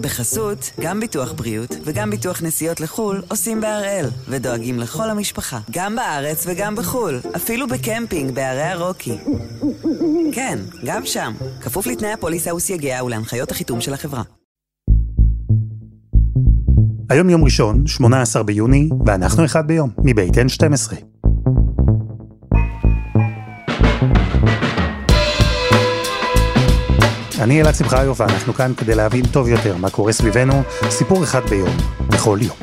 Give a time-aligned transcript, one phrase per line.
[0.00, 6.44] בחסות, גם ביטוח בריאות וגם ביטוח נסיעות לחו"ל עושים בהראל, ודואגים לכל המשפחה, גם בארץ
[6.46, 9.18] וגם בחו"ל, אפילו בקמפינג בערי הרוקי.
[10.32, 14.22] כן, גם שם, כפוף לתנאי הפוליסה וסייגיה ולהנחיות החיתום של החברה.
[17.10, 21.19] היום יום ראשון, 18 ביוני, ואנחנו אחד ביום, מבית N12.
[27.40, 31.76] אני אלעד שמחיוף ואנחנו כאן כדי להבין טוב יותר מה קורה סביבנו, סיפור אחד ביום,
[32.08, 32.56] בכל יום.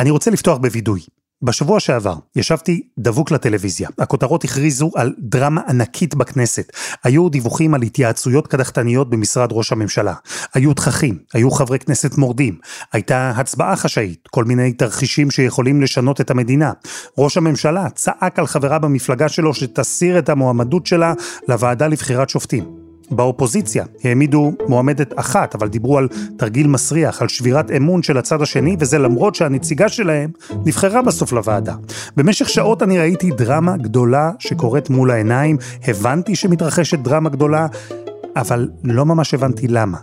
[0.00, 1.00] אני רוצה לפתוח בווידוי.
[1.42, 6.72] בשבוע שעבר ישבתי דבוק לטלוויזיה, הכותרות הכריזו על דרמה ענקית בכנסת,
[7.04, 10.14] היו דיווחים על התייעצויות קדחתניות במשרד ראש הממשלה,
[10.54, 12.58] היו תככים, היו חברי כנסת מורדים,
[12.92, 16.72] הייתה הצבעה חשאית, כל מיני תרחישים שיכולים לשנות את המדינה,
[17.18, 21.12] ראש הממשלה צעק על חברה במפלגה שלו שתסיר את המועמדות שלה
[21.48, 22.87] לוועדה לבחירת שופטים.
[23.10, 28.76] באופוזיציה העמידו מועמדת אחת, אבל דיברו על תרגיל מסריח, על שבירת אמון של הצד השני,
[28.78, 30.30] וזה למרות שהנציגה שלהם
[30.66, 31.74] נבחרה בסוף לוועדה.
[32.16, 35.56] במשך שעות אני ראיתי דרמה גדולה שקורית מול העיניים,
[35.88, 37.66] הבנתי שמתרחשת דרמה גדולה,
[38.36, 39.98] אבל לא ממש הבנתי למה,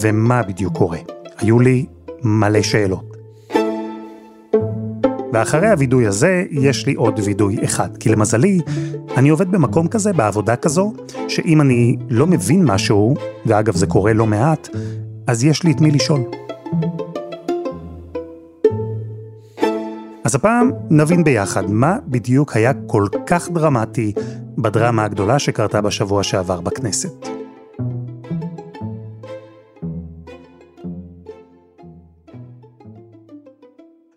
[0.00, 0.98] ומה בדיוק קורה.
[1.38, 1.86] היו לי
[2.22, 3.09] מלא שאלות.
[5.32, 7.96] ואחרי הווידוי הזה, יש לי עוד וידוי אחד.
[7.96, 8.60] כי למזלי,
[9.16, 10.92] אני עובד במקום כזה, בעבודה כזו,
[11.28, 13.14] שאם אני לא מבין משהו,
[13.46, 14.68] ואגב זה קורה לא מעט,
[15.26, 16.20] אז יש לי את מי לשאול.
[20.24, 24.12] אז הפעם נבין ביחד מה בדיוק היה כל כך דרמטי
[24.58, 27.29] בדרמה הגדולה שקרתה בשבוע שעבר בכנסת.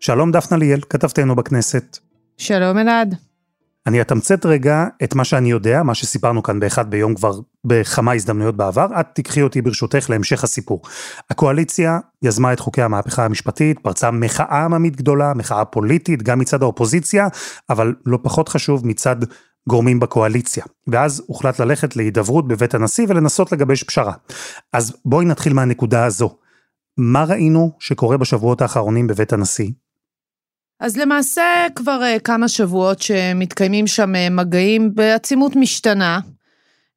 [0.06, 1.98] שלום דפנה ליאל, כתבתנו בכנסת.
[2.36, 3.14] שלום אלעד.
[3.86, 7.32] אני אתמצת רגע את מה שאני יודע, מה שסיפרנו כאן באחד ביום כבר
[7.64, 10.82] בכמה הזדמנויות בעבר, את תיקחי אותי ברשותך להמשך הסיפור.
[11.30, 17.28] הקואליציה יזמה את חוקי המהפכה המשפטית, פרצה מחאה עממית גדולה, מחאה פוליטית, גם מצד האופוזיציה,
[17.70, 19.16] אבל לא פחות חשוב מצד
[19.68, 20.64] גורמים בקואליציה.
[20.86, 24.12] ואז הוחלט ללכת להידברות בבית הנשיא ולנסות לגבש פשרה.
[24.72, 26.36] אז בואי נתחיל מהנקודה הזו.
[26.98, 29.70] מה ראינו שקורה בשבועות האחרונים בבית הנשיא?
[30.84, 36.20] אז למעשה כבר uh, כמה שבועות שמתקיימים שם uh, מגעים בעצימות משתנה,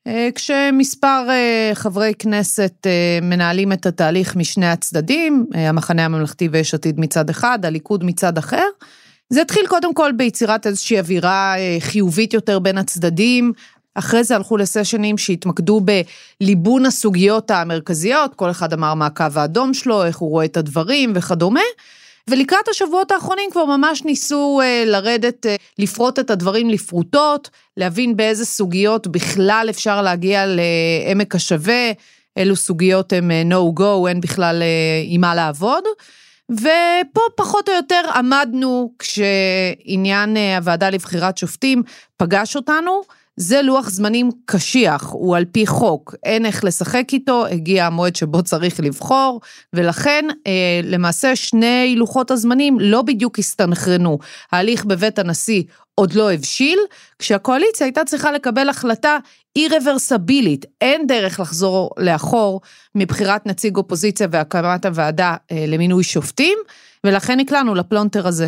[0.08, 1.28] uh, כשמספר
[1.74, 2.88] חברי כנסת
[3.22, 8.66] מנהלים את התהליך משני הצדדים, המחנה הממלכתי ויש עתיד מצד אחד, הליכוד מצד אחר.
[9.30, 13.54] זה התחיל קודם כל ביצירת איזושהי אווירה חיובית יותר בין הצדדים,
[13.96, 15.82] אחרי זה הלכו לסשנים שהתמקדו
[16.42, 21.14] בליבון הסוגיות המרכזיות, כל אחד אמר מה הקו האדום שלו, איך הוא רואה את הדברים
[21.16, 21.62] וכדומה.
[22.30, 28.46] ולקראת השבועות האחרונים כבר ממש ניסו אה, לרדת, אה, לפרוט את הדברים לפרוטות, להבין באיזה
[28.46, 31.92] סוגיות בכלל אפשר להגיע לעמק השווה,
[32.38, 35.84] אילו סוגיות הם אה, no go, אין בכלל אה, עם מה לעבוד.
[36.52, 41.84] ופה פחות או יותר עמדנו כשעניין אה, הוועדה לבחירת שופטים
[42.18, 43.02] פגש אותנו.
[43.38, 48.44] זה לוח זמנים קשיח, הוא על פי חוק, אין איך לשחק איתו, הגיע המועד שבו
[48.44, 49.42] צריך לבחור,
[49.74, 54.18] ולכן אה, למעשה שני לוחות הזמנים לא בדיוק הסתנכרנו.
[54.52, 55.64] ההליך בבית הנשיא
[55.96, 56.80] עוד לא הבשיל,
[57.20, 59.18] כשהקואליציה הייתה צריכה לקבל החלטה
[59.56, 62.62] אי-רוורסבילית, אין דרך לחזור לאחור
[62.96, 66.58] מבחירת נציג אופוזיציה והקמת הוועדה אה, למינוי שופטים,
[67.04, 68.48] ולכן נקלענו לפלונטר הזה.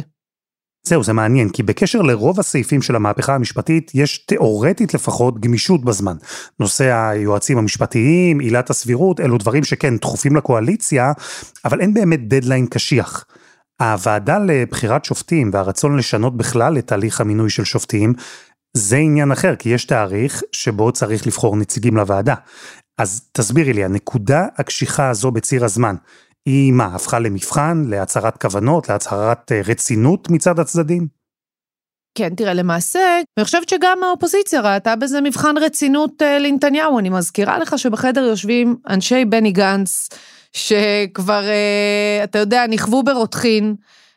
[0.83, 6.15] זהו, זה מעניין, כי בקשר לרוב הסעיפים של המהפכה המשפטית, יש תאורטית לפחות גמישות בזמן.
[6.59, 11.11] נושא היועצים המשפטיים, עילת הסבירות, אלו דברים שכן דחופים לקואליציה,
[11.65, 13.25] אבל אין באמת דדליין קשיח.
[13.81, 18.13] הוועדה לבחירת שופטים והרצון לשנות בכלל את תהליך המינוי של שופטים,
[18.73, 22.35] זה עניין אחר, כי יש תאריך שבו צריך לבחור נציגים לוועדה.
[22.97, 25.95] אז תסבירי לי, הנקודה הקשיחה הזו בציר הזמן,
[26.45, 31.07] היא מה, הפכה למבחן, להצהרת כוונות, להצהרת אה, רצינות מצד הצדדים?
[32.15, 32.99] כן, תראה, למעשה,
[33.37, 36.99] אני חושבת שגם האופוזיציה ראתה בזה מבחן רצינות אה, לנתניהו.
[36.99, 40.09] אני מזכירה לך שבחדר יושבים אנשי בני גנץ,
[40.53, 43.75] שכבר, אה, אתה יודע, נכוו ברותחין.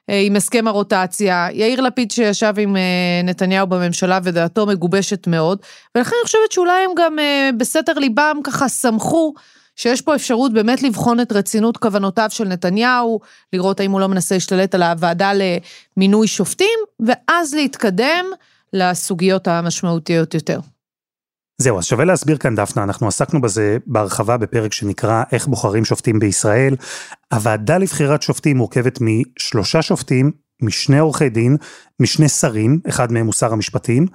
[0.08, 2.76] עם הסכם הרוטציה, יאיר לפיד שישב עם
[3.24, 5.58] נתניהו בממשלה ודעתו מגובשת מאוד,
[5.94, 7.16] ולכן אני חושבת שאולי הם גם
[7.56, 9.34] בסתר ליבם ככה שמחו
[9.76, 13.20] שיש פה אפשרות באמת לבחון את רצינות כוונותיו של נתניהו,
[13.52, 15.32] לראות האם הוא לא מנסה להשתלט על הוועדה
[15.96, 18.24] למינוי שופטים, ואז להתקדם
[18.72, 20.60] לסוגיות המשמעותיות יותר.
[21.58, 26.18] זהו, אז שווה להסביר כאן דפנה, אנחנו עסקנו בזה בהרחבה בפרק שנקרא איך בוחרים שופטים
[26.18, 26.76] בישראל.
[27.34, 30.32] הוועדה לבחירת שופטים מורכבת משלושה שופטים,
[30.62, 31.56] משני עורכי דין,
[32.00, 34.06] משני שרים, אחד מהם הוא שר המשפטים,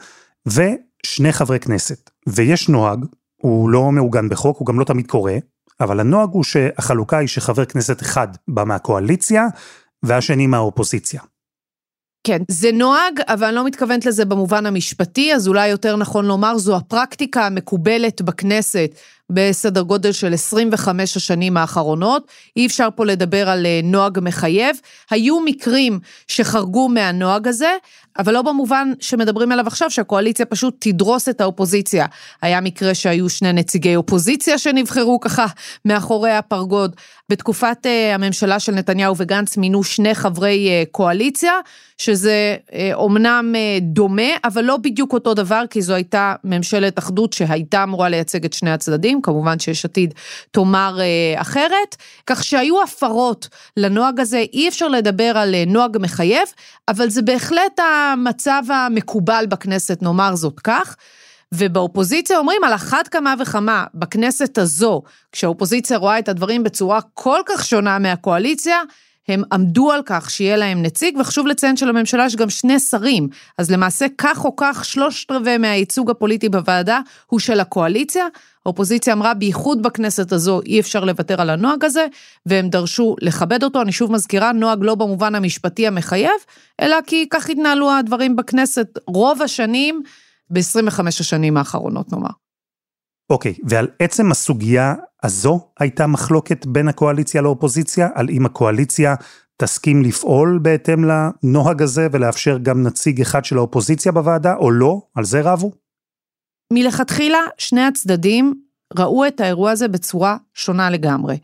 [1.06, 3.06] שני חברי כנסת, ויש נוהג,
[3.42, 5.38] הוא לא מעוגן בחוק, הוא גם לא תמיד קורה,
[5.80, 9.48] אבל הנוהג הוא שהחלוקה היא שחבר כנסת אחד בא מהקואליציה,
[10.04, 11.22] והשני מהאופוזיציה.
[12.28, 16.58] כן, זה נוהג, אבל אני לא מתכוונת לזה במובן המשפטי, אז אולי יותר נכון לומר,
[16.58, 18.92] זו הפרקטיקה המקובלת בכנסת
[19.32, 22.28] בסדר גודל של 25 השנים האחרונות.
[22.56, 24.76] אי אפשר פה לדבר על אה, נוהג מחייב.
[25.10, 27.72] היו מקרים שחרגו מהנוהג הזה,
[28.20, 32.06] אבל לא במובן שמדברים עליו עכשיו, שהקואליציה פשוט תדרוס את האופוזיציה.
[32.42, 35.46] היה מקרה שהיו שני נציגי אופוזיציה שנבחרו ככה
[35.86, 36.96] מאחורי הפרגוד.
[37.30, 41.54] בתקופת uh, הממשלה של נתניהו וגנץ מינו שני חברי uh, קואליציה,
[41.98, 47.34] שזה uh, אומנם uh, דומה, אבל לא בדיוק אותו דבר, כי זו הייתה ממשלת אחדות
[47.34, 50.14] שהייתה אמורה לייצג את שני הצדדים, כמובן שיש עתיד
[50.52, 51.96] תאמר uh, אחרת,
[52.28, 53.48] כך שהיו הפרות
[53.78, 56.48] לנוהג הזה, אי אפשר לדבר על uh, נוהג מחייב,
[56.88, 60.96] אבל זה בהחלט המצב המקובל בכנסת, נאמר זאת כך.
[61.52, 67.66] ובאופוזיציה אומרים על אחת כמה וכמה בכנסת הזו, כשהאופוזיציה רואה את הדברים בצורה כל כך
[67.66, 68.78] שונה מהקואליציה,
[69.28, 73.28] הם עמדו על כך שיהיה להם נציג, וחשוב לציין שלממשלה יש גם שני שרים,
[73.58, 78.28] אז למעשה כך או כך שלושת רבעי מהייצוג הפוליטי בוועדה הוא של הקואליציה.
[78.68, 82.06] האופוזיציה אמרה, בייחוד בכנסת הזו אי אפשר לוותר על הנוהג הזה,
[82.46, 83.82] והם דרשו לכבד אותו.
[83.82, 86.32] אני שוב מזכירה, נוהג לא במובן המשפטי המחייב,
[86.82, 90.02] אלא כי כך התנהלו הדברים בכנסת רוב השנים,
[90.50, 92.30] ב-25 השנים האחרונות נאמר.
[93.30, 94.94] אוקיי, okay, ועל עצם הסוגיה
[95.24, 99.16] הזו הייתה מחלוקת בין הקואליציה לאופוזיציה, על אם הקואליציה
[99.58, 105.02] תסכים לפעול בהתאם לנוהג הזה ולאפשר גם נציג אחד של האופוזיציה בוועדה, או לא?
[105.16, 105.87] על זה רבו?
[106.74, 108.54] מלכתחילה, שני הצדדים
[108.98, 111.38] ראו את האירוע הזה בצורה שונה לגמרי.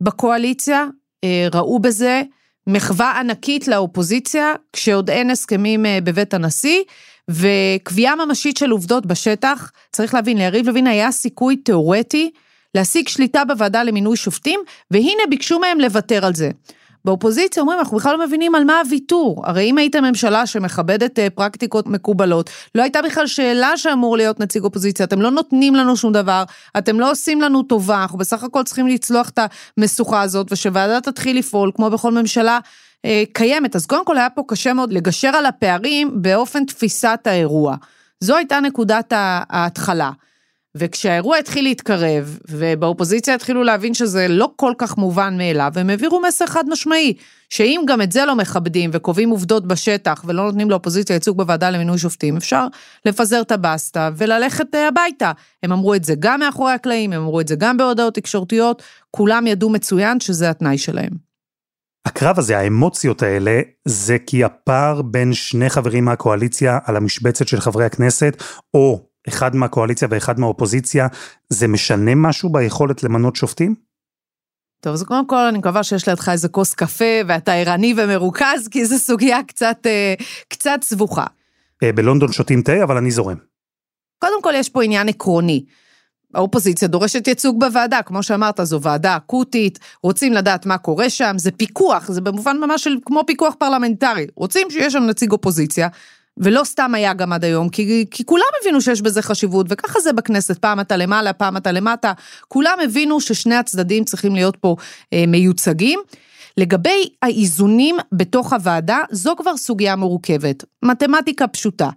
[0.00, 0.86] בקואליציה
[1.24, 2.22] אה, ראו בזה
[2.66, 6.82] מחווה ענקית לאופוזיציה, כשעוד אין הסכמים אה, בבית הנשיא,
[7.30, 12.30] וקביעה ממשית של עובדות בשטח, צריך להבין, ליריב לוין היה סיכוי תיאורטי
[12.74, 16.50] להשיג שליטה בוועדה למינוי שופטים, והנה ביקשו מהם לוותר על זה.
[17.06, 19.42] באופוזיציה אומרים, אנחנו בכלל לא מבינים על מה הוויתור.
[19.46, 24.64] הרי אם הייתם ממשלה שמכבדת אה, פרקטיקות מקובלות, לא הייתה בכלל שאלה שאמור להיות נציג
[24.64, 26.44] אופוזיציה, אתם לא נותנים לנו שום דבר,
[26.78, 29.38] אתם לא עושים לנו טובה, אנחנו בסך הכל צריכים לצלוח את
[29.78, 32.58] המשוכה הזאת, ושוועדה תתחיל לפעול, כמו בכל ממשלה
[33.04, 33.76] אה, קיימת.
[33.76, 37.76] אז קודם כל היה פה קשה מאוד לגשר על הפערים באופן תפיסת האירוע.
[38.20, 40.10] זו הייתה נקודת ההתחלה.
[40.78, 46.46] וכשהאירוע התחיל להתקרב, ובאופוזיציה התחילו להבין שזה לא כל כך מובן מאליו, הם העבירו מסר
[46.46, 47.14] חד משמעי,
[47.50, 51.98] שאם גם את זה לא מכבדים וקובעים עובדות בשטח ולא נותנים לאופוזיציה ייצוג בוועדה למינוי
[51.98, 52.66] שופטים, אפשר
[53.04, 55.32] לפזר את הבסטה וללכת אה, הביתה.
[55.62, 59.46] הם אמרו את זה גם מאחורי הקלעים, הם אמרו את זה גם בהודעות תקשורתיות, כולם
[59.46, 61.26] ידעו מצוין שזה התנאי שלהם.
[62.06, 67.84] הקרב הזה, האמוציות האלה, זה כי הפער בין שני חברים מהקואליציה על המשבצת של חברי
[67.84, 68.42] הכנסת,
[68.74, 71.06] או אחד מהקואליציה ואחד מהאופוזיציה,
[71.48, 73.74] זה משנה משהו ביכולת למנות שופטים?
[74.80, 78.84] טוב, אז קודם כל אני מקווה שיש לידך איזה כוס קפה ואתה ערני ומרוכז, כי
[78.84, 80.14] זו סוגיה קצת, אה,
[80.48, 81.24] קצת סבוכה.
[81.82, 83.36] אה, בלונדון שותים תה, אבל אני זורם.
[84.18, 85.64] קודם כל יש פה עניין עקרוני.
[86.34, 91.50] האופוזיציה דורשת ייצוג בוועדה, כמו שאמרת, זו ועדה אקוטית, רוצים לדעת מה קורה שם, זה
[91.50, 94.26] פיקוח, זה במובן ממש של כמו פיקוח פרלמנטרי.
[94.36, 95.88] רוצים שיש שם נציג אופוזיציה,
[96.38, 100.12] ולא סתם היה גם עד היום, כי, כי כולם הבינו שיש בזה חשיבות, וככה זה
[100.12, 102.12] בכנסת, פעם אתה למעלה, פעם אתה למטה,
[102.48, 104.76] כולם הבינו ששני הצדדים צריכים להיות פה
[105.12, 106.00] אה, מיוצגים.
[106.56, 110.64] לגבי האיזונים בתוך הוועדה, זו כבר סוגיה מורכבת.
[110.82, 111.90] מתמטיקה פשוטה.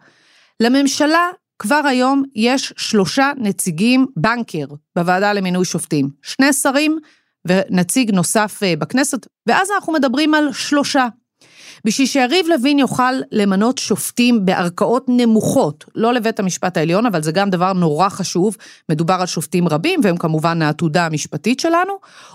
[0.59, 1.27] לממשלה
[1.59, 6.09] כבר היום יש שלושה נציגים בנקר בוועדה למינוי שופטים.
[6.21, 6.99] שני שרים
[7.47, 11.07] ונציג נוסף אה, בכנסת, ואז אנחנו מדברים על שלושה.
[11.85, 17.49] בשביל שיריב לוין יוכל למנות שופטים בערכאות נמוכות, לא לבית המשפט העליון, אבל זה גם
[17.49, 18.57] דבר נורא חשוב,
[18.89, 21.93] מדובר על שופטים רבים, והם כמובן העתודה המשפטית שלנו,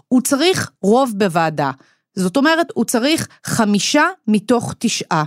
[0.09, 1.71] הוא צריך רוב בוועדה.
[2.15, 5.25] זאת אומרת, הוא צריך חמישה מתוך תשעה.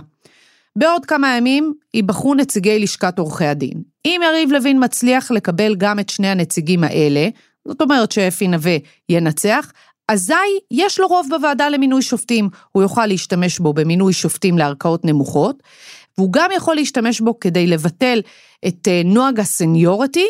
[0.76, 3.82] בעוד כמה ימים ייבחרו נציגי לשכת עורכי הדין.
[4.04, 7.28] אם יריב לוין מצליח לקבל גם את שני הנציגים האלה,
[7.68, 8.76] זאת אומרת שאפי נווה
[9.08, 9.72] ינצח,
[10.08, 10.34] אזי
[10.70, 15.62] יש לו רוב בוועדה למינוי שופטים, הוא יוכל להשתמש בו במינוי שופטים לערכאות נמוכות,
[16.18, 18.20] והוא גם יכול להשתמש בו כדי לבטל
[18.68, 20.26] את אה, נוהג הסניורטי,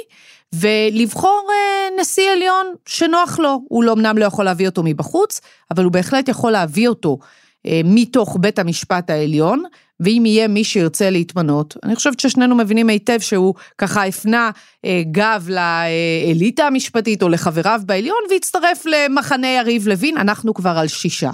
[0.54, 3.61] ולבחור אה, נשיא עליון שנוח לו.
[3.68, 7.18] הוא לא, אמנם לא יכול להביא אותו מבחוץ, אבל הוא בהחלט יכול להביא אותו
[7.66, 9.62] אה, מתוך בית המשפט העליון,
[10.00, 14.50] ואם יהיה מי שירצה להתמנות, אני חושבת ששנינו מבינים היטב שהוא ככה הפנה
[14.85, 21.31] אה, גב לאליטה המשפטית או לחבריו בעליון והצטרף למחנה יריב לוין, אנחנו כבר על שישה.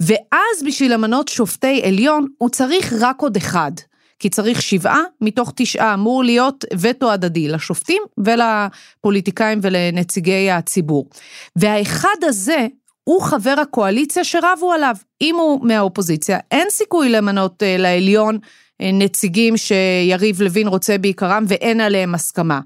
[0.00, 3.72] ואז בשביל למנות שופטי עליון הוא צריך רק עוד אחד.
[4.18, 11.08] כי צריך שבעה מתוך תשעה, אמור להיות וטו הדדי לשופטים ולפוליטיקאים ולנציגי הציבור.
[11.56, 12.66] והאחד הזה
[13.08, 14.94] הוא חבר הקואליציה שרבו עליו.
[15.20, 21.80] אם הוא מהאופוזיציה, אין סיכוי למנות uh, לעליון uh, נציגים שיריב לוין רוצה בעיקרם ואין
[21.80, 22.60] עליהם הסכמה.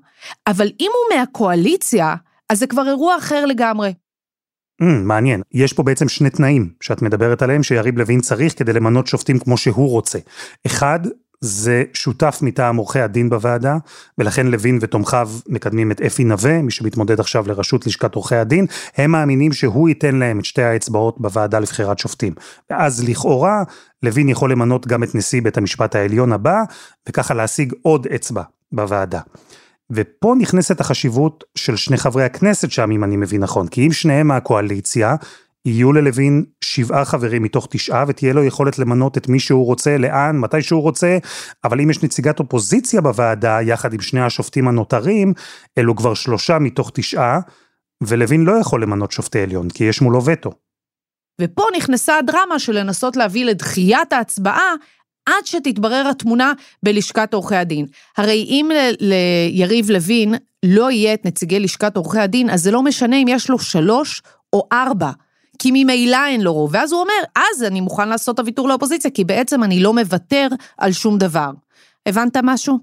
[0.47, 2.15] אבל אם הוא מהקואליציה,
[2.49, 3.93] אז זה כבר אירוע אחר לגמרי.
[4.83, 9.07] Mm, מעניין, יש פה בעצם שני תנאים שאת מדברת עליהם שיריב לוין צריך כדי למנות
[9.07, 10.19] שופטים כמו שהוא רוצה.
[10.67, 11.01] אחד,
[11.41, 13.77] זה שותף מטעם עורכי הדין בוועדה,
[14.19, 18.67] ולכן לוין ותומכיו מקדמים את אפי נווה, מי שמתמודד עכשיו לראשות לשכת עורכי הדין,
[18.97, 22.35] הם מאמינים שהוא ייתן להם את שתי האצבעות בוועדה לבחירת שופטים.
[22.71, 23.63] ואז לכאורה,
[24.03, 26.63] לוין יכול למנות גם את נשיא בית המשפט העליון הבא,
[27.09, 28.43] וככה להשיג עוד אצבע
[28.73, 29.21] בוועדה.
[29.91, 34.27] ופה נכנסת החשיבות של שני חברי הכנסת שם, אם אני מבין נכון, כי אם שניהם
[34.27, 35.17] מהקואליציה,
[35.65, 40.39] יהיו ללוין שבעה חברים מתוך תשעה, ותהיה לו יכולת למנות את מי שהוא רוצה, לאן,
[40.39, 41.19] מתי שהוא רוצה,
[41.65, 45.33] אבל אם יש נציגת אופוזיציה בוועדה, יחד עם שני השופטים הנותרים,
[45.79, 47.41] אלו כבר שלושה מתוך תשעה,
[48.03, 50.51] ולוין לא יכול למנות שופטי עליון, כי יש מולו וטו.
[51.41, 54.75] ופה נכנסה הדרמה של לנסות להביא לדחיית ההצבעה
[55.27, 56.53] עד שתתברר התמונה
[56.83, 57.87] בלשכת עורכי הדין.
[58.17, 63.17] הרי אם ליריב לוין לא יהיה את נציגי לשכת עורכי הדין, אז זה לא משנה
[63.17, 65.11] אם יש לו שלוש או ארבע.
[65.63, 69.11] כי ממילא אין לו רוב, ואז הוא אומר, אז אני מוכן לעשות את הוויתור לאופוזיציה,
[69.11, 70.49] כי בעצם אני לא מוותר
[70.79, 71.51] על שום דבר.
[72.07, 72.79] הבנת משהו?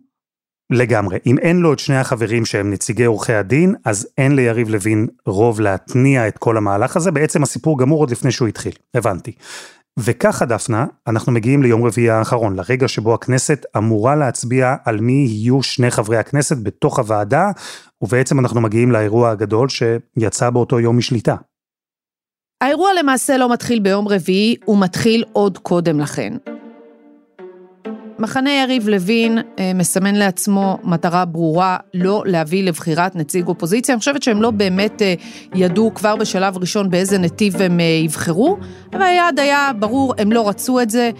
[0.71, 1.17] לגמרי.
[1.25, 5.59] אם אין לו את שני החברים שהם נציגי עורכי הדין, אז אין ליריב לוין רוב
[5.59, 8.73] להתניע את כל המהלך הזה, בעצם הסיפור גמור עוד לפני שהוא התחיל.
[8.93, 9.31] הבנתי.
[9.99, 15.63] וככה דפנה, אנחנו מגיעים ליום רביעי האחרון, לרגע שבו הכנסת אמורה להצביע על מי יהיו
[15.63, 17.51] שני חברי הכנסת בתוך הוועדה,
[18.01, 21.35] ובעצם אנחנו מגיעים לאירוע הגדול שיצא באותו יום משליטה.
[22.61, 26.33] האירוע למעשה לא מתחיל ביום רביעי, הוא מתחיל עוד קודם לכן.
[28.19, 33.93] מחנה יריב לוין אה, מסמן לעצמו מטרה ברורה לא להביא לבחירת נציג אופוזיציה.
[33.93, 35.13] אני חושבת שהם לא באמת אה,
[35.55, 38.57] ידעו כבר בשלב ראשון באיזה נתיב הם אה, יבחרו,
[38.93, 41.11] אבל היעד היה ברור, הם לא רצו את זה,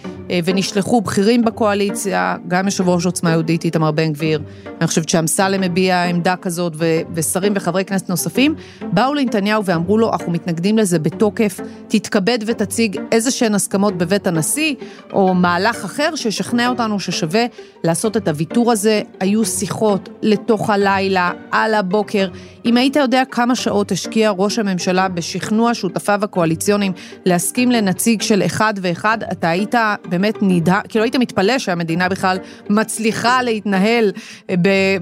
[0.44, 4.40] ונשלחו בכירים בקואליציה, גם יושב ראש עוצמה יהודית איתמר בן גביר,
[4.80, 6.72] אני חושבת שאמסלם הביע עמדה כזאת,
[7.14, 8.54] ושרים וחברי כנסת נוספים,
[8.92, 14.74] באו לנתניהו ואמרו לו, אנחנו מתנגדים לזה בתוקף, תתכבד ותציג איזה שהן הסכמות בבית הנשיא,
[15.12, 17.44] או מהלך אחר שישכנע אותנו שלנו ששווה
[17.84, 19.02] לעשות את הוויתור הזה.
[19.20, 22.28] היו שיחות לתוך הלילה, על הבוקר.
[22.64, 26.92] אם היית יודע כמה שעות השקיע ראש הממשלה בשכנוע שותפיו הקואליציוניים
[27.24, 29.74] להסכים לנציג של אחד ואחד, אתה היית
[30.08, 32.38] באמת נדהר, כאילו היית מתפלא שהמדינה בכלל
[32.70, 34.12] מצליחה להתנהל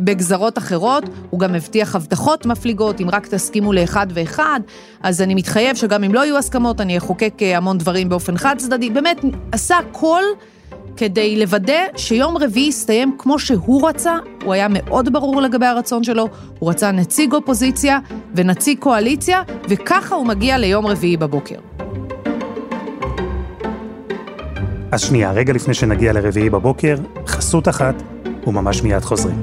[0.05, 1.05] בגזרות אחרות.
[1.31, 4.61] הוא גם הבטיח הבטחות מפליגות, אם רק תסכימו לאחד ואחד,
[5.03, 8.55] אז אני מתחייב שגם אם לא יהיו הסכמות, אני אחוקק אה, המון דברים באופן חד
[8.59, 8.91] צדדי.
[8.91, 9.21] באמת,
[9.53, 10.23] עשה כל...
[10.97, 16.29] כדי לוודא שיום רביעי יסתיים כמו שהוא רצה, הוא היה מאוד ברור לגבי הרצון שלו,
[16.59, 17.99] הוא רצה נציג אופוזיציה
[18.35, 21.59] ונציג קואליציה, וככה הוא מגיע ליום רביעי בבוקר.
[24.93, 28.03] אז שנייה, רגע לפני שנגיע לרביעי בבוקר, חסות אחת,
[28.47, 29.43] וממש מיד חוזרים.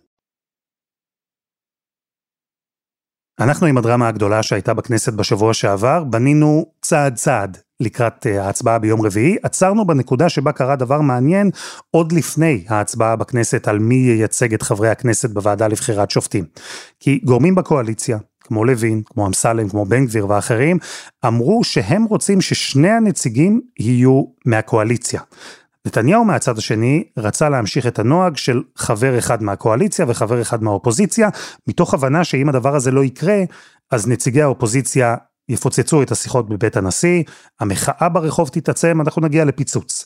[3.41, 9.01] אנחנו עם הדרמה הגדולה שהייתה בכנסת בשבוע שעבר, בנינו צעד צעד לקראת אה, ההצבעה ביום
[9.01, 11.49] רביעי, עצרנו בנקודה שבה קרה דבר מעניין
[11.91, 16.45] עוד לפני ההצבעה בכנסת על מי ייצג את חברי הכנסת בוועדה לבחירת שופטים.
[16.99, 20.77] כי גורמים בקואליציה, כמו לוין, כמו אמסלם, כמו בן גביר ואחרים,
[21.25, 25.21] אמרו שהם רוצים ששני הנציגים יהיו מהקואליציה.
[25.87, 31.29] נתניהו מהצד השני רצה להמשיך את הנוהג של חבר אחד מהקואליציה וחבר אחד מהאופוזיציה,
[31.67, 33.39] מתוך הבנה שאם הדבר הזה לא יקרה,
[33.91, 35.15] אז נציגי האופוזיציה
[35.49, 37.23] יפוצצו את השיחות בבית הנשיא,
[37.59, 40.05] המחאה ברחוב תתעצם, אנחנו נגיע לפיצוץ.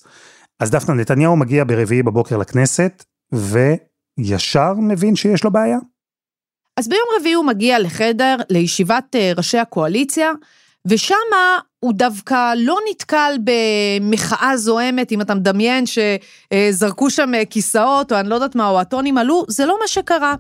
[0.60, 3.04] אז דפנה נתניהו מגיע ברביעי בבוקר לכנסת,
[3.34, 5.78] וישר מבין שיש לו בעיה.
[6.78, 10.32] אז ביום רביעי הוא מגיע לחדר, לישיבת אה, ראשי הקואליציה,
[10.86, 11.16] ושם
[11.80, 18.36] הוא דווקא לא נתקל במחאה זוהמת, אם אתה מדמיין שזרקו שם כיסאות, או אני לא
[18.36, 20.36] יודעת מה, או הטונים עלו, זה לא מה שקרה.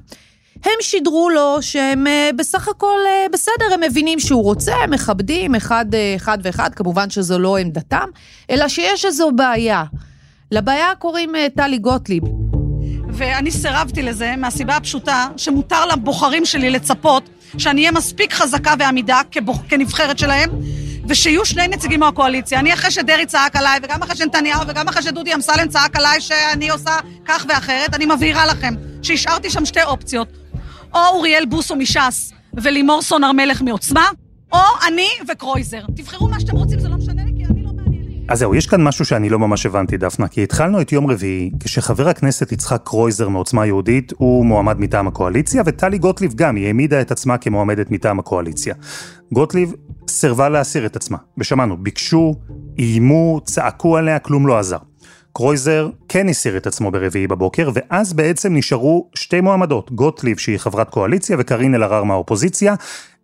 [0.63, 5.55] הם שידרו לו שהם אה, בסך הכל אה, בסדר, הם מבינים שהוא רוצה, הם מכבדים
[5.55, 8.09] אחד, אה, אחד ואחד, כמובן שזו לא עמדתם,
[8.49, 9.83] אלא שיש איזו בעיה.
[10.51, 12.23] לבעיה קוראים טלי גוטליב.
[13.09, 19.57] ואני סירבתי לזה מהסיבה הפשוטה שמותר לבוחרים שלי לצפות שאני אהיה מספיק חזקה ועמידה כבוח...
[19.69, 20.49] כנבחרת שלהם,
[21.07, 22.59] ושיהיו שני נציגים מהקואליציה.
[22.59, 26.69] אני אחרי שדרעי צעק עליי, וגם אחרי שנתניהו, וגם אחרי שדודי אמסלם צעק עליי שאני
[26.69, 30.27] עושה כך ואחרת, אני מבהירה לכם שהשארתי שם שתי אופציות.
[30.93, 34.09] או אוריאל בוסו מש"ס ולימור סון הר מלך מעוצמה,
[34.51, 35.81] או אני וקרויזר.
[35.95, 36.94] תבחרו מה שאתם רוצים, זה לא
[38.27, 41.51] אז זהו, יש כאן משהו שאני לא ממש הבנתי, דפנה, כי התחלנו את יום רביעי,
[41.59, 47.01] כשחבר הכנסת יצחק קרויזר מעוצמה יהודית הוא מועמד מטעם הקואליציה, וטלי גוטליב גם, היא העמידה
[47.01, 48.75] את עצמה כמועמדת מטעם הקואליציה.
[49.33, 49.73] גוטליב
[50.09, 52.35] סירבה להסיר את עצמה, ושמענו, ביקשו,
[52.79, 54.77] איימו, צעקו עליה, כלום לא עזר.
[55.33, 60.89] קרויזר כן הסיר את עצמו ברביעי בבוקר, ואז בעצם נשארו שתי מועמדות, גוטליב שהיא חברת
[60.89, 62.75] קואליציה וקארין אלהרר מהאופוזיציה,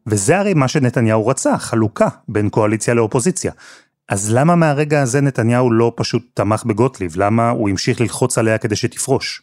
[0.07, 3.51] וזה הרי מה שנתניהו רצה, חלוקה בין קואליציה לאופוזיציה.
[4.11, 7.13] אז למה מהרגע הזה נתניהו לא פשוט תמך בגוטליב?
[7.17, 9.41] למה הוא המשיך ללחוץ עליה כדי שתפרוש?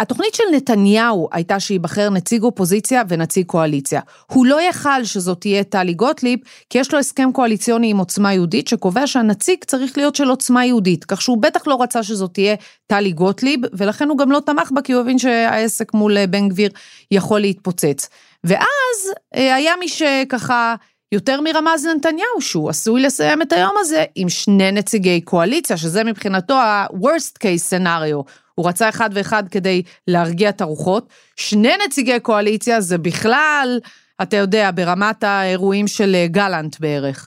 [0.00, 4.00] התוכנית של נתניהו הייתה שייבחר נציג אופוזיציה ונציג קואליציה.
[4.32, 6.38] הוא לא יכל שזאת תהיה טלי גוטליב,
[6.70, 11.04] כי יש לו הסכם קואליציוני עם עוצמה יהודית, שקובע שהנציג צריך להיות של עוצמה יהודית,
[11.04, 12.54] כך שהוא בטח לא רצה שזאת תהיה
[12.86, 16.48] טלי גוטליב, ולכן הוא גם לא תמך בה, כי הוא הבין שהעסק מול אה, בן
[16.48, 16.70] גביר
[17.10, 18.08] יכול להתפוצץ.
[18.44, 20.74] ואז אה, היה מי שככה
[21.12, 26.54] יותר מרמז נתניהו, שהוא עשוי לסיים את היום הזה עם שני נציגי קואליציה, שזה מבחינתו
[26.54, 28.30] ה-worst case scenario.
[28.54, 31.08] הוא רצה אחד ואחד כדי להרגיע את הרוחות.
[31.36, 33.80] שני נציגי קואליציה זה בכלל,
[34.22, 37.26] אתה יודע, ברמת האירועים של אה, גלנט בערך.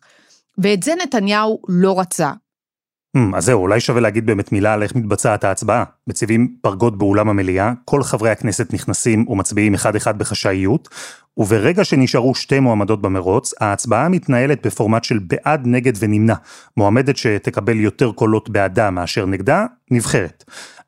[0.58, 2.32] ואת זה נתניהו לא רצה.
[3.18, 5.84] Hmm, אז זהו, אולי שווה להגיד באמת מילה על איך מתבצעת ההצבעה.
[6.08, 10.90] מציבים פרגוד באולם המליאה, כל חברי הכנסת נכנסים ומצביעים אחד-אחד בחשאיות,
[11.38, 16.34] וברגע שנשארו שתי מועמדות במרוץ, ההצבעה מתנהלת בפורמט של בעד, נגד ונמנע.
[16.78, 20.44] מועמדת שתקבל יותר קולות בעדה מאשר נגדה, נבחרת.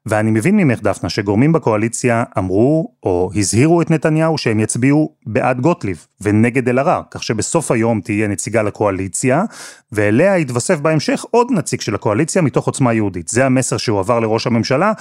[0.05, 6.05] ואני מבין ממך, דפנה, שגורמים בקואליציה אמרו, או הזהירו את נתניהו שהם יצביעו בעד גוטליב
[6.21, 9.43] ונגד אלהרר, כך שבסוף היום תהיה נציגה לקואליציה,
[9.91, 13.27] ואליה יתווסף בהמשך עוד נציג של הקואליציה מתוך עוצמה יהודית.
[13.27, 14.91] זה המסר שהועבר לראש הממשלה,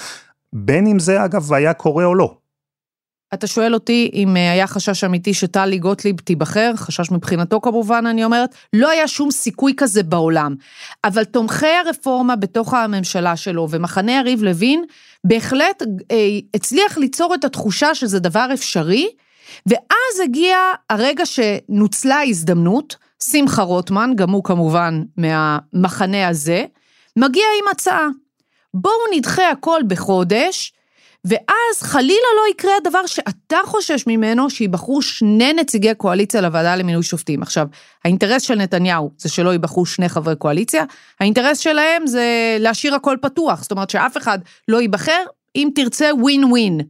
[0.53, 2.35] בין אם זה אגב היה קורה או לא.
[3.35, 8.25] אתה שואל אותי אם אה, היה חשש אמיתי שטלי גוטליב תיבחר, חשש מבחינתו כמובן, אני
[8.25, 10.55] אומרת, לא היה שום סיכוי כזה בעולם.
[11.05, 14.85] אבל תומכי הרפורמה בתוך הממשלה שלו ומחנה יריב לוין,
[15.25, 16.17] בהחלט אה,
[16.55, 19.09] הצליח ליצור את התחושה שזה דבר אפשרי,
[19.67, 20.57] ואז הגיע
[20.91, 26.65] הרגע שנוצלה ההזדמנות, שמחה רוטמן, גם הוא כמובן מהמחנה הזה,
[27.17, 28.09] מגיע עם הצעה.
[28.81, 30.73] בואו נדחה הכל בחודש,
[31.25, 37.43] ואז חלילה לא יקרה הדבר שאתה חושש ממנו, שיבחרו שני נציגי קואליציה לוועדה למינוי שופטים.
[37.43, 37.67] עכשיו,
[38.05, 40.85] האינטרס של נתניהו זה שלא ייבחרו שני חברי קואליציה,
[41.21, 44.38] האינטרס שלהם זה להשאיר הכל פתוח, זאת אומרת שאף אחד
[44.69, 45.23] לא ייבחר,
[45.57, 46.81] אם תרצה ווין ווין.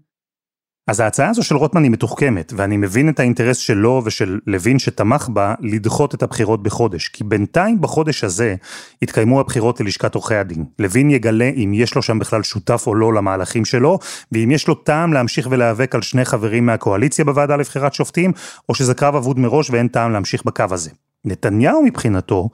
[0.89, 5.29] אז ההצעה הזו של רוטמן היא מתוחכמת, ואני מבין את האינטרס שלו ושל לוין שתמך
[5.33, 8.55] בה לדחות את הבחירות בחודש, כי בינתיים בחודש הזה
[9.03, 10.65] יתקיימו הבחירות ללשכת עורכי הדין.
[10.79, 13.99] לוין יגלה אם יש לו שם בכלל שותף או לא למהלכים שלו,
[14.33, 18.33] ואם יש לו טעם להמשיך ולהיאבק על שני חברים מהקואליציה בוועדה לבחירת שופטים,
[18.69, 20.91] או שזה קרב אבוד מראש ואין טעם להמשיך בקו הזה.
[21.25, 22.49] נתניהו מבחינתו,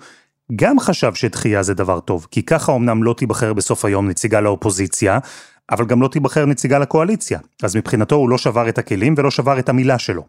[0.57, 5.18] גם חשב שדחייה זה דבר טוב, כי ככה אמנם לא תיבחר בסוף היום נציגה לאופוזיציה,
[5.70, 9.59] אבל גם לא תיבחר נציגה לקואליציה, אז מבחינתו הוא לא שבר את הכלים ולא שבר
[9.59, 10.22] את המילה שלו.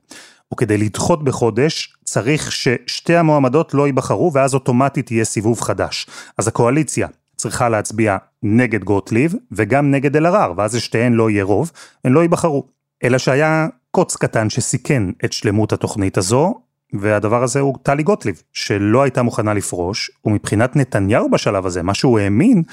[0.54, 6.08] וכדי לדחות בחודש, צריך ששתי המועמדות לא ייבחרו ואז אוטומטית יהיה סיבוב חדש.
[6.38, 11.72] אז הקואליציה צריכה להצביע נגד גוטליב וגם נגד אלהרר, ואז לשתיהן לא יהיה רוב,
[12.06, 12.64] הן לא ייבחרו.
[13.04, 16.54] אלא שהיה קוץ קטן שסיכן את שלמות התוכנית הזו,
[16.94, 22.20] והדבר הזה הוא טלי גוטליב, שלא הייתה מוכנה לפרוש, ומבחינת נתניהו בשלב הזה, מה שהוא
[22.20, 22.64] האמין,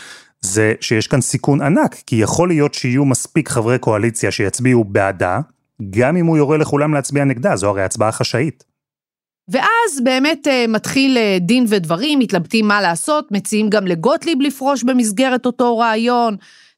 [0.42, 5.40] זה שיש כאן סיכון ענק, כי יכול להיות שיהיו מספיק חברי קואליציה שיצביעו בעדה,
[5.90, 8.64] גם אם הוא יורה לכולם להצביע נגדה, זו הרי הצבעה חשאית.
[9.48, 15.46] ואז באמת uh, מתחיל uh, דין ודברים, מתלבטים מה לעשות, מציעים גם לגוטליב לפרוש במסגרת
[15.46, 16.36] אותו רעיון,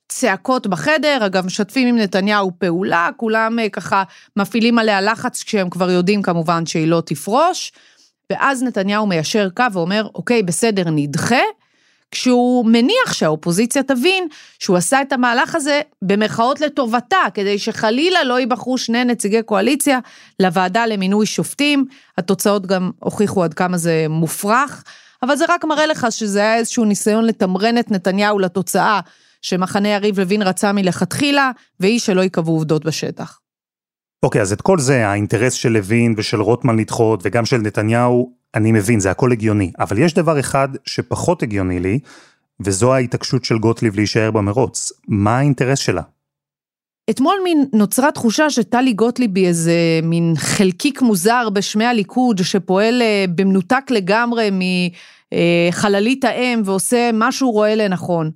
[0.09, 4.03] צעקות בחדר, אגב, משתפים עם נתניהו פעולה, כולם uh, ככה
[4.37, 7.73] מפעילים עליה לחץ כשהם כבר יודעים כמובן שהיא לא תפרוש,
[8.33, 11.43] ואז נתניהו מיישר קו ואומר, אוקיי, בסדר, נדחה,
[12.11, 18.79] כשהוא מניח שהאופוזיציה תבין שהוא עשה את המהלך הזה במרכאות לטובתה, כדי שחלילה לא ייבחרו
[18.79, 19.99] שני נציגי קואליציה
[20.41, 21.85] לוועדה למינוי שופטים.
[22.19, 24.85] התוצאות גם הוכיחו עד כמה זה מופרך,
[25.23, 29.01] אבל זה רק מראה לך שזה היה איזשהו ניסיון לתמרן את נתניהו לתוצאה
[29.43, 33.41] שמחנה יריב לוין רצה מלכתחילה, והיא שלא ייקבעו עובדות בשטח.
[34.23, 38.33] אוקיי, okay, אז את כל זה, האינטרס של לוין ושל רוטמן לדחות, וגם של נתניהו,
[38.55, 41.99] אני מבין, זה הכל הגיוני, אבל יש דבר אחד שפחות הגיוני לי,
[42.61, 44.93] וזו ההתעקשות של גוטליב להישאר במרוץ.
[45.09, 46.03] מה האינטרס שלה?
[47.11, 53.25] אתמול מין נוצרה תחושה שטלי גוטליב היא איזה מין חלקיק מוזר בשמי הליכוד, שפועל אה,
[53.35, 54.51] במנותק לגמרי
[55.33, 58.31] מחללית האם ועושה מה שהוא רואה לנכון.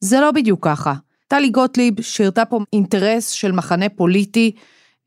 [0.00, 0.94] זה לא בדיוק ככה.
[1.28, 4.52] טלי גוטליב שירתה פה אינטרס של מחנה פוליטי,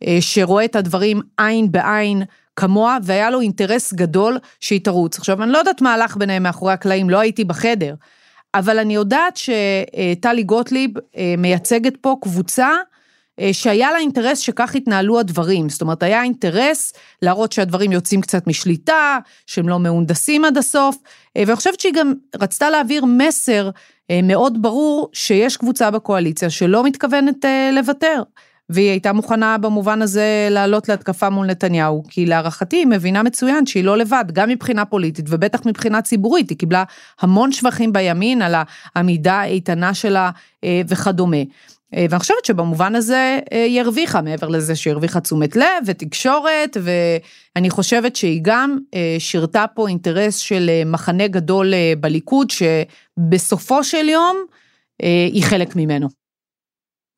[0.08, 2.24] אה, שרואה את הדברים עין בעין
[2.56, 5.18] כמוה, והיה לו אינטרס גדול שהיא תרוץ.
[5.18, 7.96] עכשיו, אני לא יודעת מה הלך ביניהם מאחורי הקלעים, לא הייתי בחדר,
[8.54, 12.70] אבל אני יודעת שטלי גוטליב אה, מייצגת פה קבוצה
[13.40, 15.70] אה, שהיה לה אינטרס שכך יתנהלו הדברים.
[15.70, 20.98] זאת אומרת, היה אינטרס להראות שהדברים יוצאים קצת משליטה, שהם לא מהונדסים עד הסוף,
[21.38, 23.70] ואני חושבת שהיא גם רצתה להעביר מסר
[24.24, 28.24] מאוד ברור שיש קבוצה בקואליציה שלא מתכוונת לוותר.
[28.72, 33.84] והיא הייתה מוכנה במובן הזה לעלות להתקפה מול נתניהו, כי להערכתי היא מבינה מצוין שהיא
[33.84, 36.84] לא לבד, גם מבחינה פוליטית ובטח מבחינה ציבורית, היא קיבלה
[37.22, 38.56] המון שבחים בימין על
[38.96, 40.30] העמידה האיתנה שלה
[40.64, 41.38] אה, וכדומה.
[41.96, 46.78] אה, ואני חושבת שבמובן הזה אה, היא הרוויחה, מעבר לזה שהיא הרוויחה תשומת לב ותקשורת,
[46.82, 48.78] ואני חושבת שהיא גם
[49.20, 54.38] שירתה פה אינטרס של מחנה גדול בליכוד, שבסופו של יום
[55.34, 56.21] היא חלק ממנו.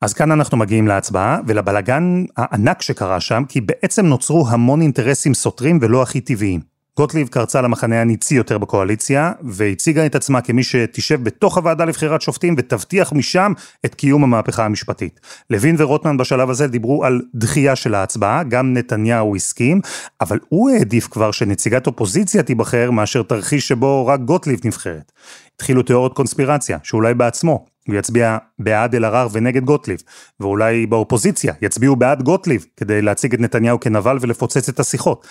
[0.04, 5.78] אז כאן אנחנו מגיעים להצבעה ולבלגן הענק שקרה שם, כי בעצם נוצרו המון אינטרסים סותרים
[5.82, 6.60] ולא הכי טבעיים.
[6.96, 12.54] גוטליב קרצה למחנה הניצי יותר בקואליציה, והציגה את עצמה כמי שתשב בתוך הוועדה לבחירת שופטים
[12.58, 13.52] ותבטיח משם
[13.84, 15.20] את קיום המהפכה המשפטית.
[15.50, 19.80] לוין ורוטמן בשלב הזה דיברו על דחייה של ההצבעה, גם נתניהו הסכים,
[20.20, 25.12] אבל הוא העדיף כבר שנציגת אופוזיציה תיבחר מאשר תרחיש שבו רק גוטליב נבחרת.
[25.54, 30.02] התחילו תיאוריות קונספירציה, שאולי בעצמו הוא יצביע בעד אלהרר ונגד גוטליב,
[30.40, 35.26] ואולי באופוזיציה יצביעו בעד גוטליב כדי להציג את נתניהו כנבל ולפוצץ את השיחות.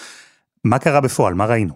[0.64, 1.34] מה קרה בפועל?
[1.34, 1.74] מה ראינו?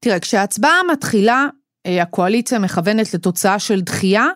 [0.00, 1.46] תראה, כשההצבעה מתחילה,
[1.86, 4.26] אה, הקואליציה מכוונת לתוצאה של דחייה,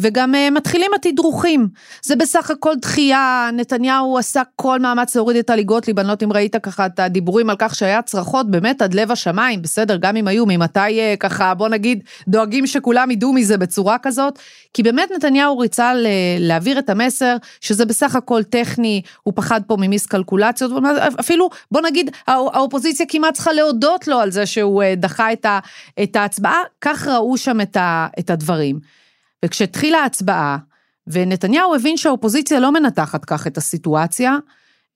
[0.00, 1.68] וגם uh, מתחילים התדרוכים.
[2.02, 6.22] זה בסך הכל דחייה, נתניהו עשה כל מאמץ להוריד את טלי גוטליב, אני לא יודעת
[6.22, 10.16] אם ראית ככה את הדיבורים על כך שהיה צרחות באמת עד לב השמיים, בסדר, גם
[10.16, 14.38] אם היו, ממתי uh, ככה, בוא נגיד, דואגים שכולם ידעו מזה בצורה כזאת,
[14.74, 15.92] כי באמת נתניהו ריצה
[16.38, 20.72] להעביר את המסר שזה בסך הכל טכני, הוא פחד פה ממיס קלקולציות,
[21.20, 25.58] אפילו, בוא נגיד, האופוזיציה כמעט צריכה להודות לו על זה שהוא uh, דחה את, ה,
[26.02, 29.03] את ההצבעה, כך ראו שם את, ה, את הדברים.
[29.44, 30.58] וכשהתחילה ההצבעה,
[31.06, 34.36] ונתניהו הבין שהאופוזיציה לא מנתחת כך את הסיטואציה,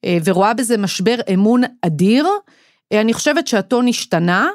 [0.05, 2.27] אה, ורואה בזה משבר אמון אדיר,
[2.91, 4.47] אה, אני חושבת שהטון השתנה,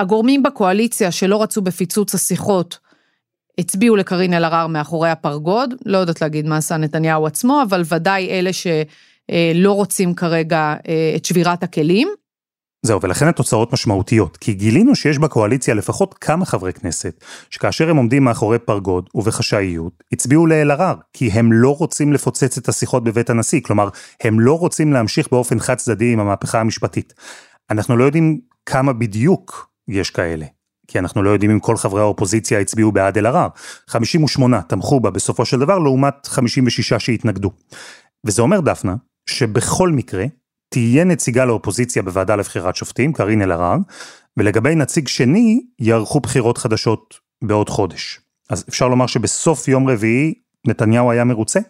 [0.00, 2.78] והגורמים בקואליציה שלא רצו בפיצוץ השיחות,
[3.58, 8.50] הצביעו לקארין אלהרר מאחורי הפרגוד, לא יודעת להגיד מה עשה נתניהו עצמו, אבל ודאי אלה
[8.52, 12.08] שלא רוצים כרגע אה, את שבירת הכלים.
[12.86, 18.24] זהו, ולכן התוצאות משמעותיות, כי גילינו שיש בקואליציה לפחות כמה חברי כנסת, שכאשר הם עומדים
[18.24, 23.88] מאחורי פרגוד ובחשאיות, הצביעו לאלהרר, כי הם לא רוצים לפוצץ את השיחות בבית הנשיא, כלומר,
[24.22, 27.14] הם לא רוצים להמשיך באופן חד צדדי עם המהפכה המשפטית.
[27.70, 30.46] אנחנו לא יודעים כמה בדיוק יש כאלה,
[30.88, 33.48] כי אנחנו לא יודעים אם כל חברי האופוזיציה הצביעו בעד אלהרר.
[33.88, 37.50] 58 תמכו בה בסופו של דבר, לעומת 56 שהתנגדו.
[38.26, 38.94] וזה אומר, דפנה,
[39.26, 40.24] שבכל מקרה,
[40.72, 43.76] תהיה נציגה לאופוזיציה בוועדה לבחירת שופטים, קארין אלהרר,
[44.36, 48.20] ולגבי נציג שני, יערכו בחירות חדשות בעוד חודש.
[48.50, 50.34] אז אפשר לומר שבסוף יום רביעי
[50.66, 51.60] נתניהו היה מרוצה?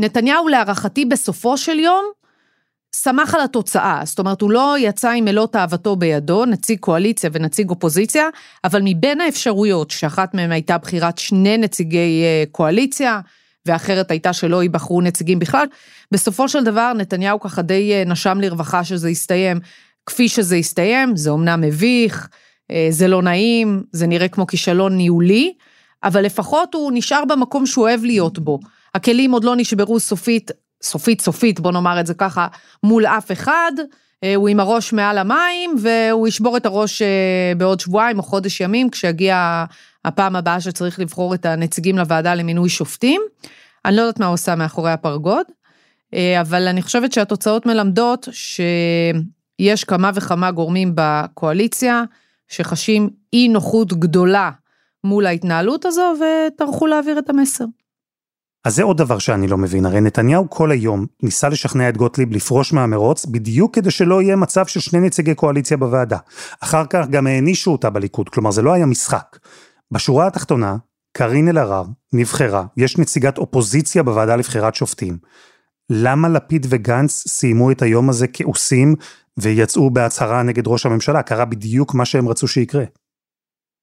[0.00, 2.04] נתניהו להערכתי בסופו של יום
[2.96, 7.70] שמח על התוצאה, זאת אומרת הוא לא יצא עם מלוא אהבתו בידו, נציג קואליציה ונציג
[7.70, 8.28] אופוזיציה,
[8.64, 13.20] אבל מבין האפשרויות שאחת מהן הייתה בחירת שני נציגי אה, קואליציה,
[13.66, 15.66] ואחרת הייתה שלא ייבחרו נציגים בכלל.
[16.12, 19.60] בסופו של דבר נתניהו ככה די אה, נשם לרווחה שזה יסתיים
[20.06, 22.28] כפי שזה יסתיים, זה אומנם מביך,
[22.70, 25.54] אה, זה לא נעים, זה נראה כמו כישלון ניהולי,
[26.04, 28.60] אבל לפחות הוא נשאר במקום שהוא אוהב להיות בו.
[28.94, 30.50] הכלים עוד לא נשברו סופית,
[30.82, 32.46] סופית סופית, בוא נאמר את זה ככה,
[32.82, 33.72] מול אף אחד,
[34.36, 37.02] הוא עם הראש מעל המים, והוא ישבור את הראש
[37.56, 39.64] בעוד שבועיים או חודש ימים, כשיגיע
[40.04, 43.22] הפעם הבאה שצריך לבחור את הנציגים לוועדה למינוי שופטים.
[43.84, 45.46] אני לא יודעת מה הוא עושה מאחורי הפרגוד,
[46.14, 52.02] אה, אבל אני חושבת שהתוצאות מלמדות שיש כמה וכמה גורמים בקואליציה
[52.48, 54.50] שחשים אי נוחות גדולה
[55.04, 57.64] מול ההתנהלות הזו וטרחו להעביר את המסר.
[58.66, 62.32] אז זה עוד דבר שאני לא מבין, הרי נתניהו כל היום ניסה לשכנע את גוטליב
[62.32, 66.18] לפרוש מהמרוץ בדיוק כדי שלא יהיה מצב של שני נציגי קואליציה בוועדה.
[66.60, 69.38] אחר כך גם הענישו אותה בליכוד, כלומר זה לא היה משחק.
[69.92, 70.76] בשורה התחתונה,
[71.16, 75.18] קארין אלהרר נבחרה, יש נציגת אופוזיציה בוועדה לבחירת שופטים.
[75.90, 78.94] למה לפיד וגנץ סיימו את היום הזה כעוסים
[79.36, 81.22] ויצאו בהצהרה נגד ראש הממשלה?
[81.22, 82.84] קרה בדיוק מה שהם רצו שיקרה.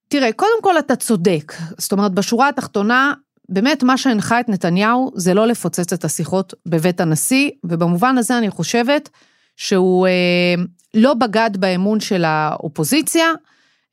[0.08, 1.52] תראה, קודם כל אתה צודק.
[1.78, 3.12] זאת אומרת, בשורה התחתונה,
[3.48, 8.50] באמת מה שהנחה את נתניהו זה לא לפוצץ את השיחות בבית הנשיא, ובמובן הזה אני
[8.50, 9.08] חושבת
[9.56, 10.62] שהוא אה,
[10.94, 13.26] לא בגד באמון של האופוזיציה,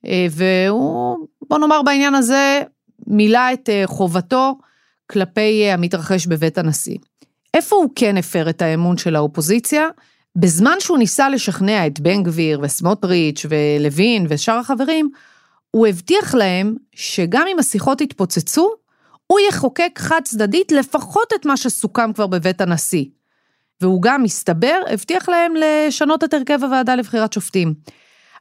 [0.06, 2.62] אה, והוא, בוא נאמר בעניין הזה,
[3.08, 4.58] מילא את אה, חובתו
[5.12, 6.98] כלפי אה, המתרחש בבית הנשיא.
[7.54, 9.88] איפה הוא כן הפר את האמון של האופוזיציה?
[10.36, 15.10] בזמן שהוא ניסה לשכנע את בן גביר וסמוטריץ' ולוין ושאר החברים,
[15.72, 18.70] הוא הבטיח להם שגם אם השיחות יתפוצצו,
[19.32, 23.06] הוא יחוקק חד צדדית לפחות את מה שסוכם כבר בבית הנשיא.
[23.82, 27.74] והוא גם, מסתבר, הבטיח להם לשנות את הרכב הוועדה לבחירת שופטים.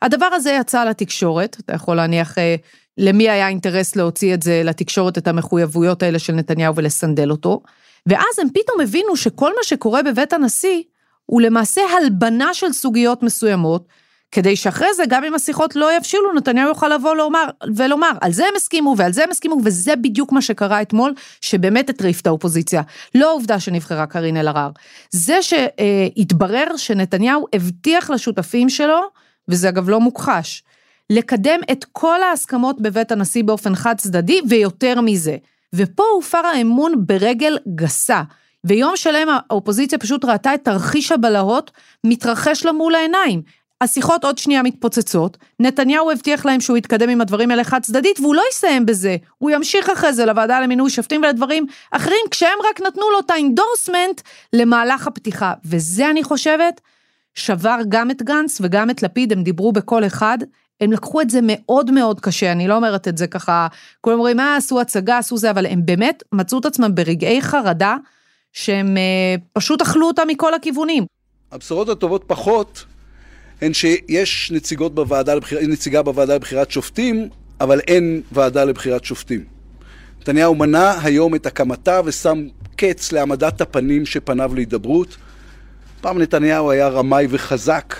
[0.02, 2.56] הדבר הזה יצא לתקשורת, אתה יכול להניח אה,
[2.98, 7.62] למי היה אינטרס להוציא את זה לתקשורת, את המחויבויות האלה של נתניהו ולסנדל אותו,
[8.06, 10.82] ואז הם פתאום הבינו שכל מה שקורה בבית הנשיא,
[11.26, 13.88] הוא למעשה הלבנה של סוגיות מסוימות,
[14.32, 17.44] כדי שאחרי זה, גם אם השיחות לא יבשילו, נתניהו יוכל לבוא לומר,
[17.76, 21.90] ולומר, על זה הם הסכימו ועל זה הם הסכימו, וזה בדיוק מה שקרה אתמול, שבאמת
[21.90, 22.82] הטריף את האופוזיציה.
[23.14, 24.70] לא העובדה שנבחרה קארין אלהרר.
[25.10, 29.00] זה שהתברר שנתניהו הבטיח לשותפים שלו,
[29.48, 30.62] וזה אגב לא מוכחש,
[31.10, 35.36] לקדם את כל ההסכמות בבית הנשיא באופן חד צדדי, ויותר מזה.
[35.74, 38.22] ופה הופר האמון ברגל גסה.
[38.64, 41.70] ויום שלם האופוזיציה פשוט ראתה את תרחיש הבלהות
[42.04, 43.42] מתרחש לה מול העיניים.
[43.80, 48.34] השיחות עוד שנייה מתפוצצות, נתניהו הבטיח להם שהוא יתקדם עם הדברים האלה חד צדדית, והוא
[48.34, 53.10] לא יסיים בזה, הוא ימשיך אחרי זה לוועדה למינוי שופטים ולדברים אחרים, כשהם רק נתנו
[53.12, 54.20] לו את ה endorsement
[54.52, 55.52] למהלך הפתיחה.
[55.64, 56.80] וזה אני חושבת,
[57.34, 60.38] שבר גם את גנץ וגם את לפיד, הם דיברו בקול אחד,
[60.80, 63.66] הם לקחו את זה מאוד מאוד קשה, אני לא אומרת את זה ככה,
[64.00, 67.96] כולם אומרים, אה, עשו הצגה, עשו זה, אבל הם באמת מצאו את עצמם ברגעי חרדה,
[68.52, 71.04] שהם אה, פשוט אכלו אותם מכל הכיוונים.
[71.52, 72.84] הבשורות הטובות פחות
[73.62, 75.60] הן שיש נציגות בוועדה לבחיר...
[75.66, 77.28] נציגה בוועדה לבחירת שופטים,
[77.60, 79.44] אבל אין ועדה לבחירת שופטים.
[80.20, 82.46] נתניהו מנע היום את הקמתה ושם
[82.76, 85.16] קץ להעמדת הפנים שפניו להידברות.
[86.00, 87.94] פעם נתניהו היה רמאי וחזק,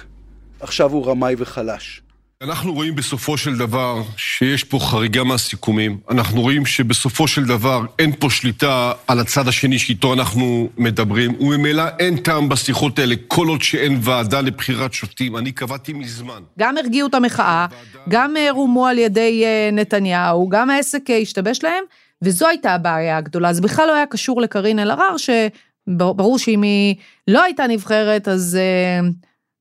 [0.61, 2.03] עכשיו הוא רמאי וחלש.
[2.45, 5.99] אנחנו רואים בסופו של דבר שיש פה חריגה מהסיכומים.
[6.11, 11.83] אנחנו רואים שבסופו של דבר אין פה שליטה על הצד השני שאיתו אנחנו מדברים, וממילא
[11.99, 15.37] אין טעם בשיחות האלה כל עוד שאין ועדה לבחירת שופטים.
[15.37, 16.43] אני קבעתי מזמן.
[16.59, 17.67] גם הרגיעו את המחאה,
[18.09, 21.85] גם רומו על ידי אה, נתניהו, גם העסק אה, השתבש להם,
[22.23, 23.53] וזו הייתה הבעיה הגדולה.
[23.53, 26.95] זה בכלל לא היה קשור לקארין אלהרר, שברור שאם היא
[27.29, 28.59] לא הייתה נבחרת, אז...
[28.61, 29.09] אה,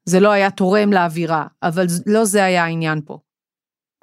[0.09, 3.19] זה לא היה תורם לאווירה, אבל לא זה היה העניין פה.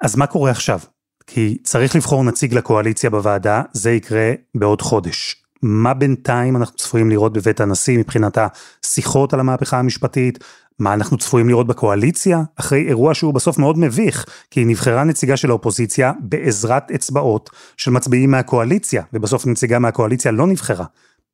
[0.01, 0.79] אז מה קורה עכשיו?
[1.27, 5.43] כי צריך לבחור נציג לקואליציה בוועדה, זה יקרה בעוד חודש.
[5.61, 10.43] מה בינתיים אנחנו צפויים לראות בבית הנשיא מבחינת השיחות על המהפכה המשפטית?
[10.79, 12.41] מה אנחנו צפויים לראות בקואליציה?
[12.55, 18.31] אחרי אירוע שהוא בסוף מאוד מביך, כי נבחרה נציגה של האופוזיציה בעזרת אצבעות של מצביעים
[18.31, 20.85] מהקואליציה, ובסוף נציגה מהקואליציה לא נבחרה.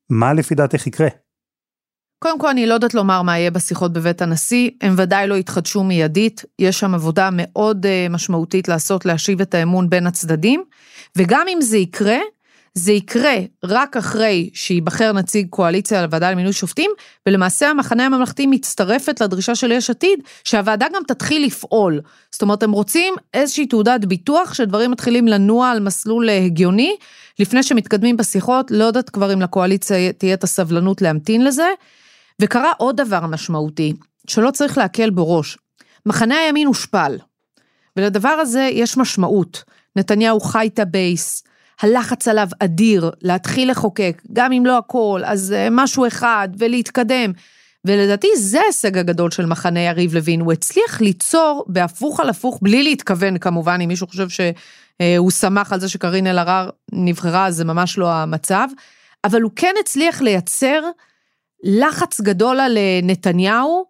[0.09, 1.07] מה לפי דעתך יקרה?
[2.23, 5.83] קודם כל, אני לא יודעת לומר מה יהיה בשיחות בבית הנשיא, הם ודאי לא יתחדשו
[5.83, 10.63] מיידית, יש שם עבודה מאוד uh, משמעותית לעשות להשיב את האמון בין הצדדים,
[11.15, 12.17] וגם אם זה יקרה,
[12.73, 16.91] זה יקרה רק אחרי שייבחר נציג קואליציה לוועדה למינוי שופטים,
[17.27, 22.01] ולמעשה המחנה הממלכתי מצטרפת לדרישה של יש עתיד, שהוועדה גם תתחיל לפעול.
[22.31, 26.95] זאת אומרת, הם רוצים איזושהי תעודת ביטוח, שדברים מתחילים לנוע על מסלול אה, הגיוני,
[27.39, 31.67] לפני שמתקדמים בשיחות, לא יודעת כבר אם לקואליציה תהיה את הסבלנות להמתין לזה.
[32.41, 33.93] וקרה עוד דבר משמעותי,
[34.27, 35.57] שלא צריך להקל בראש.
[36.05, 37.17] מחנה הימין הושפל,
[37.97, 39.63] ולדבר הזה יש משמעות.
[39.95, 41.43] נתניהו חי את הבייס,
[41.81, 47.31] הלחץ עליו אדיר להתחיל לחוקק, גם אם לא הכל, אז אה, משהו אחד, ולהתקדם.
[47.85, 52.83] ולדעתי זה ההישג הגדול של מחנה יריב לוין, הוא הצליח ליצור בהפוך על הפוך, בלי
[52.83, 58.13] להתכוון כמובן, אם מישהו חושב שהוא שמח על זה שקארין אלהרר נבחרה, זה ממש לא
[58.13, 58.67] המצב,
[59.23, 60.81] אבל הוא כן הצליח לייצר
[61.63, 63.85] לחץ גדול על אה, נתניהו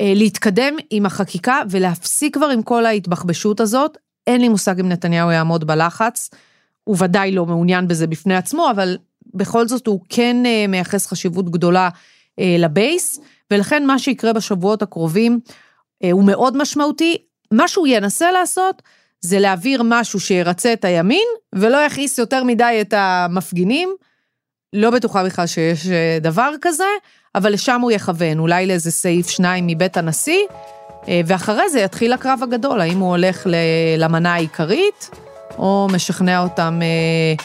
[0.00, 3.98] אה, להתקדם עם החקיקה ולהפסיק כבר עם כל ההתבחבשות הזאת.
[4.26, 6.30] אין לי מושג אם נתניהו יעמוד בלחץ,
[6.84, 8.98] הוא ודאי לא מעוניין בזה בפני עצמו, אבל
[9.34, 11.88] בכל זאת הוא כן אה, מייחס חשיבות גדולה
[12.58, 15.40] לבייס, ולכן מה שיקרה בשבועות הקרובים
[16.12, 17.16] הוא מאוד משמעותי.
[17.52, 18.82] מה שהוא ינסה לעשות
[19.20, 23.88] זה להעביר משהו שירצה את הימין, ולא יכעיס יותר מדי את המפגינים.
[24.72, 26.84] לא בטוחה בכלל שיש אה, דבר כזה,
[27.34, 30.40] אבל לשם הוא יכוון, אולי לאיזה סעיף שניים מבית הנשיא,
[31.08, 33.46] אה, ואחרי זה יתחיל הקרב הגדול, האם הוא הולך
[33.98, 35.10] למנה העיקרית,
[35.58, 37.44] או משכנע אותם אה,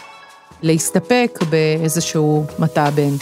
[0.62, 3.16] להסתפק באיזשהו מטע בן.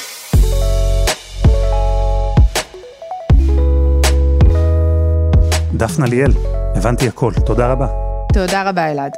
[5.74, 6.32] דפנה ליאל,
[6.76, 7.88] הבנתי הכל, תודה רבה.
[8.34, 9.12] תודה רבה, אלעד.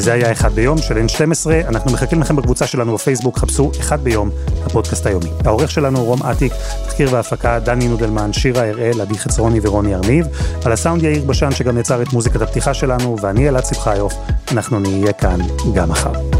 [0.00, 4.30] וזה היה אחד ביום של N12, אנחנו מחכים לכם בקבוצה שלנו בפייסבוק, חפשו אחד ביום,
[4.66, 5.30] הפודקאסט היומי.
[5.44, 6.52] העורך שלנו רום אטיק,
[6.86, 10.26] תחקיר והפקה דני נודלמן, שירה הראל, עדי חצרוני ורוני ארניב,
[10.64, 14.14] על הסאונד יאיר בשן שגם יצר את מוזיקת הפתיחה שלנו, ואני אלעד שמחיוף,
[14.52, 15.38] אנחנו נהיה כאן
[15.74, 16.39] גם מחר.